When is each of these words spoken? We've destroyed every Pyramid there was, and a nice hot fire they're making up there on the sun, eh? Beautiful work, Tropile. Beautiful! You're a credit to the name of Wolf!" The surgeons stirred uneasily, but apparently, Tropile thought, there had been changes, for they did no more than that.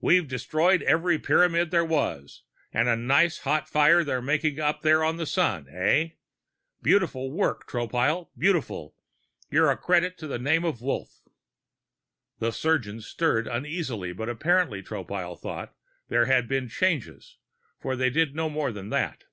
We've 0.00 0.28
destroyed 0.28 0.82
every 0.82 1.18
Pyramid 1.18 1.72
there 1.72 1.84
was, 1.84 2.44
and 2.72 2.86
a 2.86 2.94
nice 2.94 3.40
hot 3.40 3.68
fire 3.68 4.04
they're 4.04 4.22
making 4.22 4.60
up 4.60 4.82
there 4.82 5.02
on 5.02 5.16
the 5.16 5.26
sun, 5.26 5.66
eh? 5.70 6.10
Beautiful 6.82 7.32
work, 7.32 7.68
Tropile. 7.68 8.28
Beautiful! 8.38 8.94
You're 9.50 9.72
a 9.72 9.76
credit 9.76 10.16
to 10.18 10.28
the 10.28 10.38
name 10.38 10.64
of 10.64 10.82
Wolf!" 10.82 11.24
The 12.38 12.52
surgeons 12.52 13.08
stirred 13.08 13.48
uneasily, 13.48 14.12
but 14.12 14.28
apparently, 14.28 14.84
Tropile 14.84 15.34
thought, 15.36 15.74
there 16.06 16.26
had 16.26 16.46
been 16.46 16.68
changes, 16.68 17.38
for 17.80 17.96
they 17.96 18.08
did 18.08 18.36
no 18.36 18.48
more 18.48 18.70
than 18.70 18.90
that. 18.90 19.24